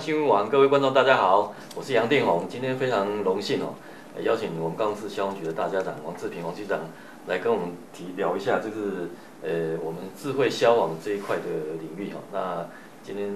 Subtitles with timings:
[0.00, 2.48] 新闻网各位观众，大家好，我是杨定宏。
[2.48, 3.74] 今天非常荣幸哦，
[4.22, 6.80] 邀请我们高雄市消防局的大家长王志平王局长
[7.26, 9.10] 来跟我们提聊一下，就是
[9.42, 11.42] 呃我们智慧消防这一块的
[11.78, 12.20] 领域哈。
[12.32, 12.66] 那
[13.04, 13.28] 今天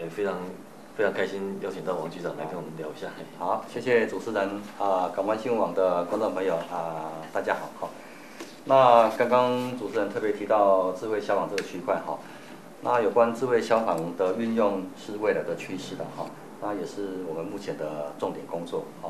[0.00, 0.34] 呃非常
[0.96, 3.08] 非常开心邀请到王局长来跟我们聊一下。
[3.36, 7.90] 好，谢谢主持人啊，港湾新闻网的观众朋友啊，大家好哈。
[8.66, 12.16] 那刚刚主持人特别提到智慧消防这个区块哈。
[12.84, 16.26] 那有关智慧消防的运用是未来的趋势的哈，
[16.60, 19.08] 那也是我们目前的重点工作哈。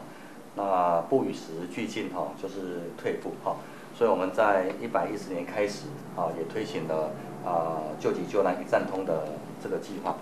[0.54, 3.56] 那不与时俱进哈，就是退步哈。
[3.96, 7.12] 所以我们在一百一十年开始啊，也推行了
[7.46, 9.28] 啊救急救难一站通的
[9.62, 10.16] 这个计划，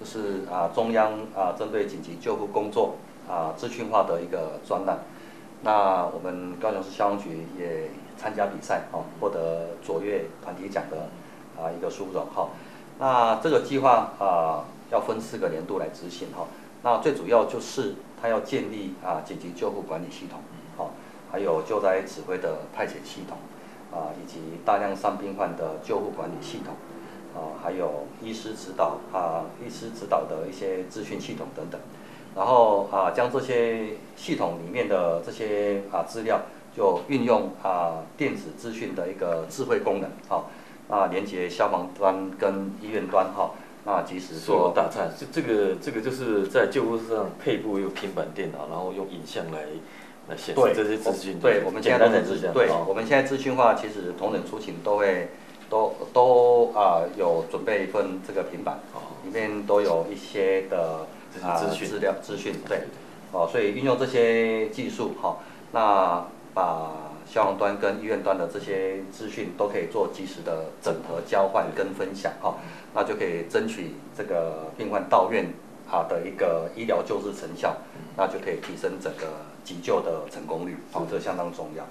[0.00, 2.96] 就是啊中央啊针对紧急救护工作
[3.28, 4.98] 啊资讯化的一个专栏。
[5.62, 11.08] 那我们高雄市消防局也参加比赛哈，获得卓越团体奖的
[11.56, 12.48] 啊一个殊荣哈。
[12.98, 16.46] 那这个计划啊，要分四个年度来执行哈。
[16.82, 20.40] 那最主要就是它要建立啊紧急救护管理系统，
[20.76, 20.92] 好，
[21.30, 23.36] 还有救灾指挥的派遣系统，
[23.92, 26.74] 啊，以及大量伤病患的救护管理系统，
[27.34, 31.78] 啊，还有医师指导啊，医师指导的一些资讯系统等等。
[32.34, 36.40] 然后啊，将这些系统里面的这些啊资料，
[36.74, 40.36] 就运用啊电子资讯的一个智慧功能，好。
[40.38, 40.44] 啊，
[41.10, 43.50] 连接消防端跟医院端哈，
[43.84, 45.08] 那及时做打岔。
[45.18, 49.62] 这这个这个就是在救护车上配部有平板电脑，然后用影像来
[50.28, 51.40] 来显示这些资讯。
[51.40, 52.54] 对，我们现在都是这样。
[52.54, 55.30] 对，我们现在资讯化，其实同仁出勤都会
[55.68, 58.78] 都都啊有准备一份这个平板，
[59.24, 61.06] 里面都有一些的
[61.42, 62.54] 啊资料资讯。
[62.68, 62.82] 对，
[63.32, 65.38] 哦，所以运用这些技术哈，
[65.72, 66.24] 那
[66.54, 66.92] 把。
[67.28, 72.54] 消防端跟医院端的这些资讯都可以做及时的整合、交换跟分享哈，
[72.94, 75.52] 那就可以争取这个病患到院
[75.90, 77.76] 啊的一个医疗救治成效，
[78.16, 79.26] 那就可以提升整个
[79.64, 81.84] 急救的成功率，啊，这相当重要。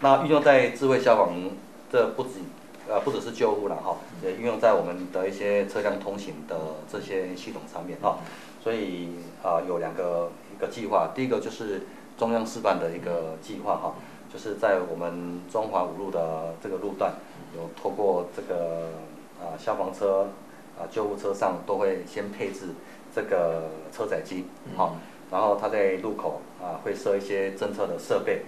[0.00, 1.34] 那运用在智慧消防，
[1.90, 2.40] 这不止
[2.86, 6.56] 呃不只是救护了哈，也运用在我们的一些车辆通行的
[6.92, 8.18] 这些系统上面哈。
[8.62, 9.08] 所以
[9.42, 11.86] 啊有两个一个计划，第一个就是
[12.18, 13.94] 中央示范的一个计划哈。
[14.34, 17.14] 就是在我们中华五路的这个路段，
[17.54, 18.88] 有透过这个
[19.40, 20.26] 啊消防车
[20.76, 22.70] 啊救护车上都会先配置
[23.14, 24.46] 这个车载机，
[24.76, 24.96] 好，
[25.30, 28.42] 然后它在路口啊会设一些侦测的设备，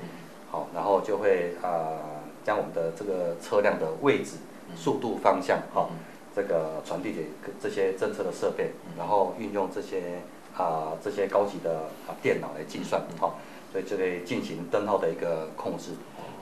[0.51, 2.03] 好，然后就会啊
[2.43, 4.39] 将我们的这个车辆的位置、
[4.75, 5.89] 速度、方向，哈，
[6.35, 7.27] 这个传递给
[7.61, 10.21] 这些侦测的设备，然后运用这些
[10.57, 11.75] 啊这些高级的
[12.07, 13.39] 啊电脑来计算，好。
[13.73, 15.91] 所以就可以进行灯号的一个控制，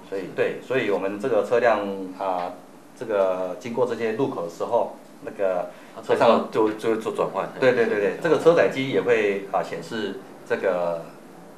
[0.08, 1.80] 所以对，所以我们这个车辆
[2.16, 2.53] 啊，
[2.97, 5.70] 这个经过这些路口的时候，那个
[6.06, 7.48] 车上就就会做转换。
[7.58, 11.03] 对对对对，这个车载机也会啊显示这个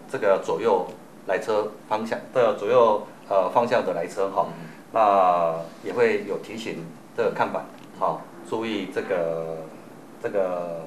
[0.09, 0.87] 这个左右
[1.27, 4.47] 来车方向的左右呃方向的来车哈，
[4.93, 7.67] 那也会有提醒这个看板，
[7.99, 9.59] 好，注意这个
[10.23, 10.81] 这个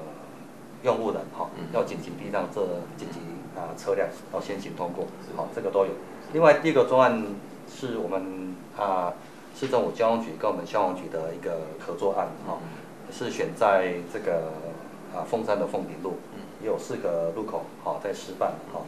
[0.82, 2.60] 用户人哈，要紧急避让这
[2.96, 3.20] 紧急。
[3.56, 5.04] 啊，车辆要先行通过，
[5.36, 5.90] 好，这个都有。
[6.32, 7.26] 另外，第一个专案
[7.68, 9.12] 是我们啊
[9.54, 12.58] 市政府交通局跟我们消防局的一个合作案，哈，
[13.10, 14.52] 是选在这个
[15.12, 16.14] 啊凤山的凤顶路，
[16.62, 18.80] 也有四个路口，好，在示范，哈，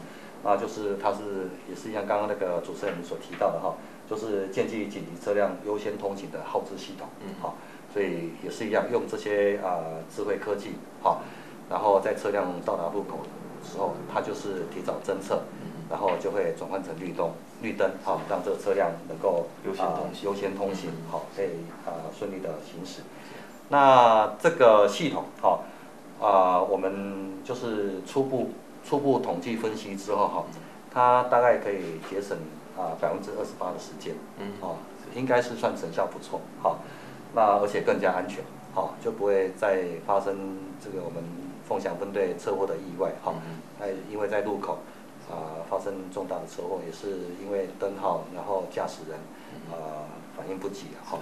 [0.44, 3.74] 那就是它是也是像刚刚那个主持人所提到的哈，
[4.09, 7.56] 就是建立紧急车辆优先通行的号志系统，嗯，好，
[7.92, 11.22] 所以也是一样用这些啊智慧科技，好，
[11.72, 13.19] 然后在车辆到达路口。
[13.65, 15.41] 时候，它就是提早侦测，
[15.88, 17.31] 然后就会转换成绿灯，
[17.62, 21.47] 绿灯好，让这个车辆能够优先通行，优先通行好，可以
[21.86, 23.03] 啊顺利的行驶。
[23.69, 25.63] 那这个系统好
[26.21, 28.51] 啊，我们就是初步
[28.84, 30.45] 初步统计分析之后哈，
[30.92, 32.36] 它大概可以节省
[32.77, 34.74] 啊百分之二十八的时间，嗯，哦，
[35.15, 36.80] 应该是算成效不错，好，
[37.33, 38.42] 那而且更加安全，
[38.74, 41.22] 好，就不会再发生这个我们。
[41.68, 43.32] 共享分队车祸的意外，哈，
[43.80, 44.80] 哎，因为在路口
[45.30, 49.18] 啊发生重大的车祸，也是因为灯号，然后驾驶人
[49.70, 50.04] 啊
[50.36, 51.18] 反应不及，哈，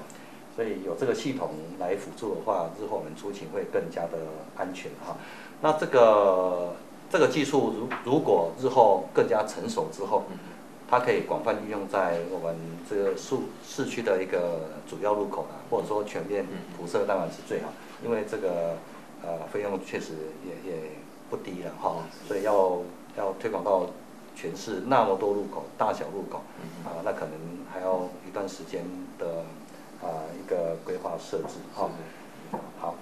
[0.56, 4.18] 所以有这个系统来辅助的话，日后我们出勤会更加的
[4.56, 5.16] 安全，哈。
[5.60, 6.74] 那这个
[7.08, 10.24] 这个技术如如果日后更加成熟之后，
[10.90, 12.56] 它可以广泛运用在我们
[12.88, 16.44] 这个市市区的一个主要路口啊，或者说全面
[16.76, 17.68] 铺设当然是最好，
[18.02, 18.74] 因为这个。
[19.22, 20.12] 呃，费用确实
[20.44, 20.78] 也也
[21.28, 21.96] 不低了哈，
[22.26, 22.78] 所以要
[23.16, 23.86] 要推广到
[24.34, 26.38] 全市那么多路口，大小路口，
[26.84, 27.32] 啊，那可能
[27.72, 28.84] 还要一段时间
[29.18, 29.44] 的
[30.02, 31.88] 啊一个规划设置哈。
[32.80, 32.94] 好。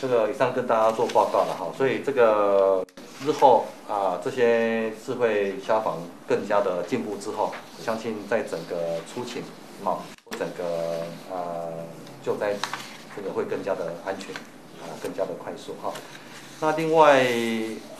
[0.00, 2.86] 这个以上跟大家做报告了哈，所以这个
[3.20, 9.42] 日后啊，这些智慧消防更加的进步之后，相信在整个出勤，
[9.84, 9.98] 啊，
[10.38, 11.00] 整个
[11.34, 11.66] 啊
[12.22, 12.54] 救灾
[13.16, 14.38] 这个会更加的安全，啊，
[15.02, 15.92] 更加的快速哈。
[16.60, 17.24] 那另外，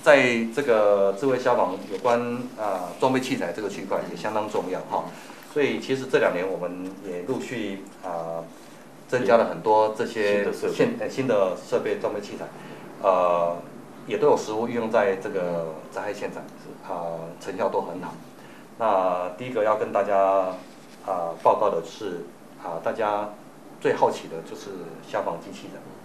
[0.02, 2.20] 在这个智慧消防有关
[2.58, 5.04] 啊装备器材这个区块也相当重要哈，
[5.52, 8.44] 所以其实这两年我们也陆续啊。
[9.08, 12.44] 增加了很多这些现呃新的设备装备器材，
[13.00, 13.56] 呃，
[14.06, 16.42] 也都有实物运用在这个灾害现场，
[16.86, 18.12] 啊、呃，成效都很好。
[18.78, 20.52] 那第一个要跟大家啊、
[21.06, 22.26] 呃、报告的是，
[22.62, 23.30] 啊、呃，大家
[23.80, 24.72] 最好奇的就是
[25.10, 25.97] 消防机器人，好，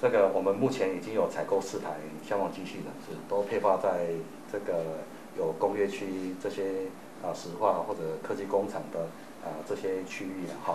[0.00, 1.96] 这个我们目前已经有采购四台
[2.26, 3.16] 消防机器人，是。
[3.28, 4.08] 都配发在
[4.52, 4.84] 这个
[5.38, 6.86] 有工业区这些
[7.22, 9.06] 啊石化或者科技工厂的。
[9.44, 10.74] 啊，这些区域的哈，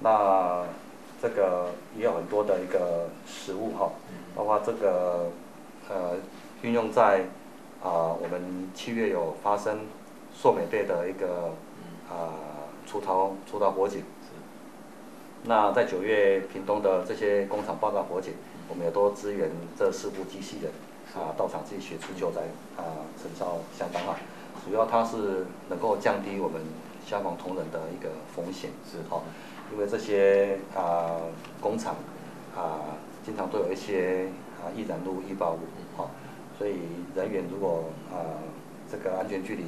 [0.00, 0.64] 那
[1.20, 3.92] 这个也有很多的一个实物哈，
[4.34, 5.30] 包括这个
[5.90, 6.16] 呃
[6.62, 7.26] 运用在
[7.82, 9.80] 啊我们七月有发生
[10.34, 11.52] 硕美队的一个
[12.08, 12.32] 啊
[12.86, 14.02] 出逃出逃火警，
[15.44, 18.34] 那在九月屏东的这些工厂报告火警，
[18.68, 20.70] 我们也都支援这四部机器人
[21.14, 22.42] 啊到场进行协助救灾
[22.76, 24.16] 啊，成效相当好，
[24.64, 26.60] 主要它是能够降低我们。
[27.02, 29.22] 消防同仁的一个风险是哈，
[29.72, 31.16] 因为这些啊
[31.60, 31.96] 工厂
[32.54, 32.94] 啊
[33.24, 34.28] 经常都有一些
[34.60, 35.60] 啊易燃物、易爆物
[35.96, 36.08] 哈，
[36.56, 36.74] 所以
[37.16, 38.38] 人员如果啊
[38.88, 39.64] 这个安全距离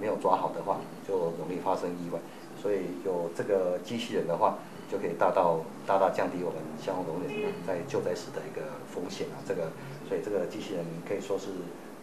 [0.00, 2.18] 没有抓好的话，就容易发生意外。
[2.62, 4.56] 所以有这个机器人的话，
[4.90, 9.38] 就可以大到大大降低我们消防同仁在救灾时的一个风险啊。
[9.46, 9.70] 这个
[10.08, 11.48] 所以这个机器人可以说是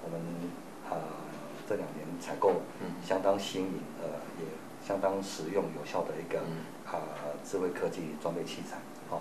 [0.03, 0.19] 我们
[0.89, 1.01] 啊
[1.67, 2.61] 这两年采购
[3.03, 4.07] 相当新颖呃
[4.39, 4.45] 也。
[4.85, 6.37] 相当实用有效的一个
[6.85, 7.01] 啊
[7.43, 8.77] 智慧科技装备器材，
[9.09, 9.19] 好，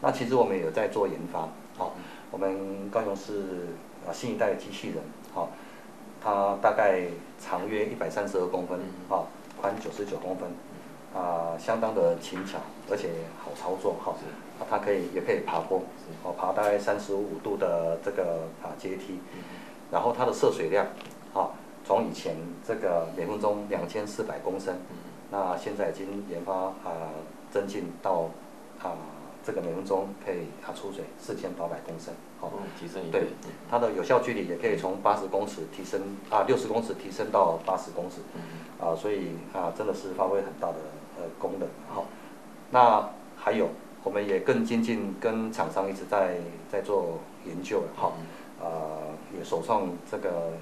[0.00, 1.96] 那其实我们也有在做研发，好，
[2.30, 3.66] 我们高雄市
[4.06, 4.98] 啊新一代的机器人，
[5.34, 5.50] 好，
[6.22, 7.08] 它大概
[7.40, 8.78] 长约一百三十二公分，
[9.08, 9.26] 啊，
[9.60, 10.48] 宽九十九公分，
[11.14, 12.58] 啊，相当的轻巧，
[12.90, 13.10] 而且
[13.42, 14.14] 好操作，哈，
[14.68, 15.82] 它可以也可以爬坡，
[16.22, 19.18] 哦，爬大概三十五度的这个啊阶梯，
[19.90, 20.86] 然后它的涉水量，
[21.34, 21.50] 啊。
[21.82, 24.76] 从以前这个每分钟两千四百公升，
[25.32, 26.92] 那现在已经研发啊、呃、
[27.50, 28.28] 增进到
[28.78, 28.96] 啊、呃、
[29.42, 33.20] 这个每分钟可以啊出水四千八百公升，好、哦，提升一倍。
[33.20, 33.28] 对，
[33.68, 38.20] 它的有效距离也可以从八十公尺提升啊六十公尺提升到八十公尺，
[38.78, 40.99] 啊，所以啊真的是发挥很大的呃
[41.40, 42.04] 功能，好、哦，
[42.70, 43.70] 那还有
[44.04, 46.36] 我们也更接近，跟厂商一直在
[46.70, 48.12] 在做研究，好、
[48.60, 48.68] 哦，啊
[49.36, 50.52] 也首创这个。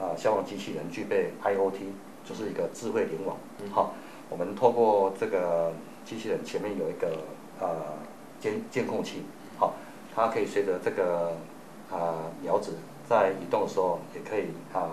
[0.00, 1.78] 啊，消防机器人具备 IoT，
[2.24, 3.36] 就是一个智慧联网。
[3.70, 3.92] 好，
[4.28, 5.70] 我们透过这个
[6.04, 7.18] 机器人前面有一个
[7.60, 7.68] 呃
[8.40, 9.22] 监监控器，
[9.60, 9.74] 好，
[10.12, 11.36] 它可以随着这个
[11.88, 12.78] 啊苗子
[13.08, 14.90] 在移动的时候，也可以啊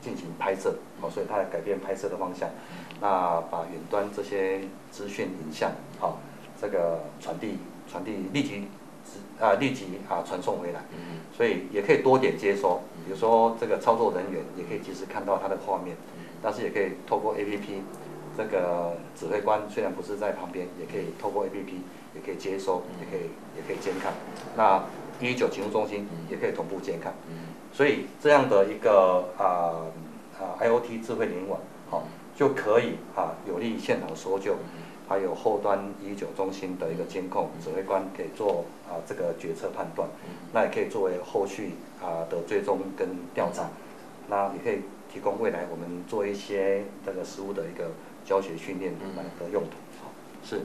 [0.00, 2.48] 进行拍摄，哦，所以它改变拍摄的方向，
[3.00, 4.60] 那把远端这些
[4.90, 6.18] 资讯影像，好，
[6.60, 7.58] 这个传递
[7.90, 8.68] 传递立即。
[9.40, 10.84] 啊，立即啊传送回来，
[11.34, 15.96] 所以也可以多点接收，比如说这个操作人员也可以及时看到他的画面，
[16.42, 17.80] 但是也可以透过 APP，
[18.36, 21.72] 这个指挥官虽然不是在旁边，也可以透过 APP，
[22.14, 24.12] 也可以接收，也可以也可以监看。
[24.54, 24.84] 那
[25.20, 27.12] 一一九警务中心也可以同步监看，
[27.72, 29.84] 所以这样的一个啊
[30.38, 34.56] 啊 IoT 智慧联网，好就可以啊有利于现场搜救。
[35.08, 40.08] 还有后端一九中心的一个监控，指挥官可以做啊这个决策判断，
[40.52, 43.68] 那也可以作为后续啊的追踪跟调查，
[44.28, 47.90] 那也可以提供未来我们做一些这个实物的一个
[48.24, 48.92] 教学训练
[49.40, 49.70] 的用途。
[50.00, 50.12] 好，
[50.44, 50.60] 是。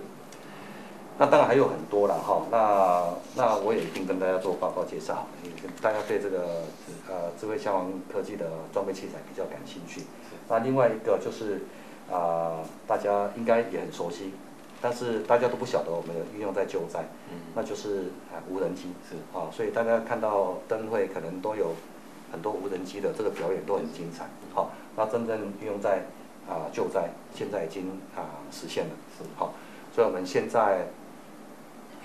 [1.17, 3.03] 那当然还有很多了哈，那
[3.35, 5.27] 那我也一定跟大家做报告介绍，
[5.81, 6.63] 大家对这个
[7.09, 10.01] 呃智慧消防科技的装备器材比较感兴趣。
[10.49, 11.61] 那另外一个就是。
[12.07, 14.31] 啊、呃，大家应该也很熟悉，
[14.79, 21.71] 但是大家都不晓得我们运用在救灾，嗯，那就是啊无人机是啊，所以大家看到灯会可能都有
[22.31, 26.03] 很多无人机的这个表演都很精彩，好，那真正运用在
[26.47, 29.55] 啊救灾，现在已经啊实现了，是好，
[29.91, 30.85] 所以我们现在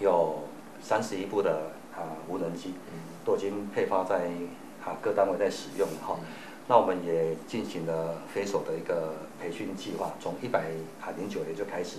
[0.01, 0.45] 有
[0.83, 2.75] 三十一部的啊无人机，
[3.25, 4.31] 都已经配发在
[4.85, 6.19] 啊各单位在使用了哈。
[6.67, 10.71] 那我们也进行了飞手的一个培训计划，从一百
[11.17, 11.99] 零九年就开始，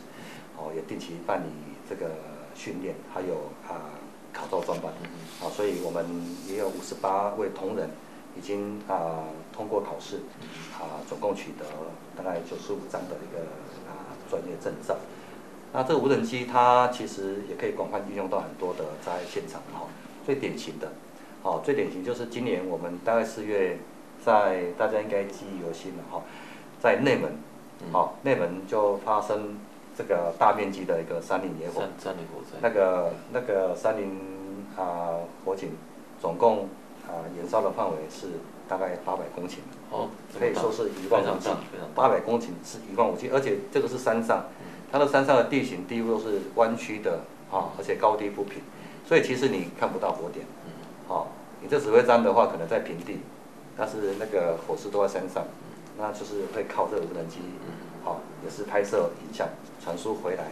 [0.58, 1.50] 哦，也定期办理
[1.89, 2.10] 这个
[2.55, 3.36] 训练，还有
[3.67, 3.91] 啊
[4.31, 4.91] 考照专班，
[5.41, 6.05] 啊，所以我们
[6.48, 7.89] 也有五十八位同仁
[8.38, 10.22] 已经啊通过考试，
[10.79, 11.65] 啊总共取得
[12.15, 13.43] 大概九十五张的一个
[13.91, 14.96] 啊专业证照。
[15.74, 19.88] 那这个无人机它其实也可以广泛运用到很多的在现场哈。
[20.25, 20.92] 最典型的，
[21.42, 23.80] 哦，最典型就是今年我们大概四月，
[24.24, 26.22] 在大家应该记忆犹新了哈，
[26.80, 27.32] 在内门，
[27.92, 29.58] 哦，内门就发生
[29.98, 34.20] 这个大面积的一个山林野火，山林火灾，那个那个山林
[34.78, 35.72] 啊火警，
[36.22, 36.70] 总共
[37.08, 38.28] 啊燃烧的范围是
[38.70, 39.58] 大概八百公顷，
[39.90, 41.50] 哦，可以说是一望无际，
[41.96, 44.46] 八百公顷是一望无际，而且这个是山上，
[44.91, 47.21] 它的山上的地形地物都是弯曲的
[47.51, 48.62] 啊，而且高低不平。
[49.07, 50.45] 所以其实你看不到火点，
[51.07, 51.29] 好，
[51.62, 53.19] 你这指挥站的话可能在平地，
[53.77, 55.43] 但是那个火势都在山上，
[55.98, 57.39] 那就是会靠这个无人机，
[58.03, 59.48] 好，也是拍摄影像
[59.83, 60.43] 传输回来，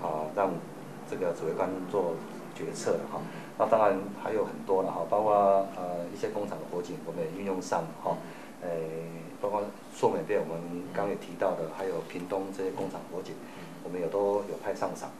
[0.00, 0.50] 啊，让
[1.10, 2.14] 这个指挥官做
[2.54, 3.20] 决策的哈。
[3.58, 5.34] 那当然还有很多了哈，包括
[5.76, 8.16] 呃一些工厂的火警，我们也运用上哈，
[8.62, 8.68] 诶，
[9.40, 9.62] 包括
[9.94, 13.34] 硕美边我们刚也提到的，还有屏东这些工厂火警，
[13.84, 15.10] 我们也都有派上场，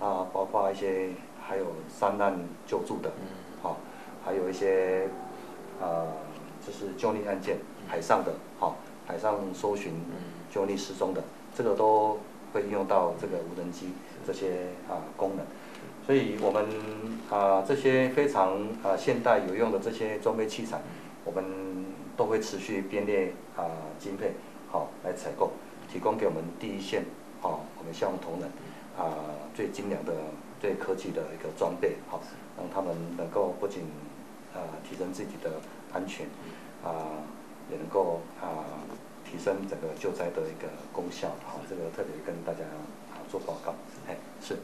[0.00, 1.10] 啊，包括一些。
[1.46, 2.34] 还有山难
[2.66, 3.12] 救助的，
[3.62, 3.76] 好，
[4.24, 5.06] 还有一些，
[5.78, 6.06] 呃，
[6.66, 8.76] 就是救溺案件，海上的，好，
[9.06, 9.92] 海上搜寻、
[10.50, 11.22] 救溺失踪的，
[11.54, 12.18] 这个都
[12.50, 13.88] 会应用到这个无人机
[14.26, 15.44] 这些啊功能。
[16.06, 16.64] 所以我们
[17.30, 20.80] 啊这些非常啊现代有用的这些装备器材，
[21.26, 21.44] 我们
[22.16, 24.32] 都会持续编列啊经费，
[24.70, 25.50] 好来采购，
[25.92, 27.04] 提供给我们第一线，
[27.42, 28.50] 好，我们消防同仁
[28.98, 29.14] 啊
[29.54, 30.12] 最精良的。
[30.60, 32.18] 最科技的一个装备，好，
[32.56, 33.82] 让他们能够不仅
[34.54, 35.60] 啊、呃、提升自己的
[35.92, 36.24] 安全，
[36.82, 37.04] 啊、呃，
[37.70, 38.64] 也能够啊、呃、
[39.30, 42.64] 提升整个救灾的一个功效，好，这个特别跟大家
[43.12, 43.74] 啊做报告，
[44.08, 44.56] 哎，是，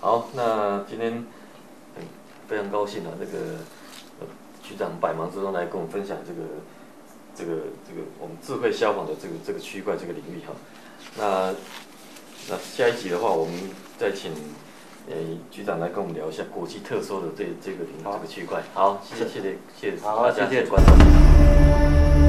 [0.00, 1.12] 好，那今天
[1.94, 2.02] 很
[2.48, 3.58] 非常高兴啊，这个
[4.62, 6.40] 局长百忙之中来跟我们分享这个
[7.34, 10.54] 这个这个我们智慧消防的这个这个区块这个领域哈，
[11.18, 11.85] 那那
[12.76, 13.54] 下一集的话，我们
[13.96, 14.30] 再请。
[15.08, 18.62] 诶，局长来跟我们聊一下国际特搜的这这个领这个区块。
[18.74, 22.25] 好，谢谢谢谢谢谢大家，谢谢观众。